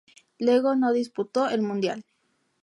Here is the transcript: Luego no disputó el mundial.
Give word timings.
Luego 0.39 0.75
no 0.75 0.93
disputó 0.93 1.47
el 1.47 1.61
mundial. 1.61 2.03